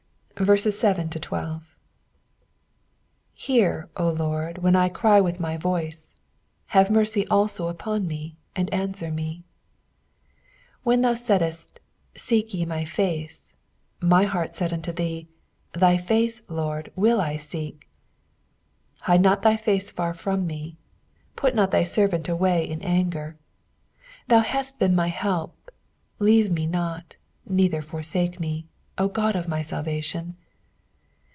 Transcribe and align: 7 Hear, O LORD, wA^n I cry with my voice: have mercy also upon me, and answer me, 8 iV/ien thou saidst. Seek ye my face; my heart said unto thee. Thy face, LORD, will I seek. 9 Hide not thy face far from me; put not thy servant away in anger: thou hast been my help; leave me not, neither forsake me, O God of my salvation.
7 0.61 1.11
Hear, 3.35 3.89
O 3.95 4.09
LORD, 4.09 4.55
wA^n 4.63 4.75
I 4.75 4.89
cry 4.89 5.21
with 5.21 5.39
my 5.39 5.55
voice: 5.55 6.15
have 6.67 6.89
mercy 6.89 7.27
also 7.27 7.67
upon 7.67 8.07
me, 8.07 8.35
and 8.55 8.73
answer 8.73 9.11
me, 9.11 9.43
8 10.87 10.93
iV/ien 10.97 11.01
thou 11.03 11.13
saidst. 11.13 11.79
Seek 12.15 12.55
ye 12.55 12.65
my 12.65 12.83
face; 12.85 13.53
my 14.01 14.23
heart 14.23 14.55
said 14.55 14.73
unto 14.73 14.91
thee. 14.91 15.27
Thy 15.73 15.97
face, 15.99 16.41
LORD, 16.49 16.91
will 16.95 17.21
I 17.21 17.37
seek. 17.37 17.87
9 19.01 19.01
Hide 19.01 19.21
not 19.21 19.43
thy 19.43 19.55
face 19.55 19.91
far 19.91 20.15
from 20.15 20.47
me; 20.47 20.75
put 21.35 21.53
not 21.53 21.69
thy 21.69 21.83
servant 21.83 22.27
away 22.27 22.67
in 22.67 22.81
anger: 22.81 23.37
thou 24.27 24.39
hast 24.39 24.79
been 24.79 24.95
my 24.95 25.09
help; 25.09 25.69
leave 26.17 26.49
me 26.51 26.65
not, 26.65 27.15
neither 27.47 27.83
forsake 27.83 28.39
me, 28.39 28.65
O 28.97 29.07
God 29.07 29.35
of 29.37 29.47
my 29.47 29.61
salvation. 29.63 30.35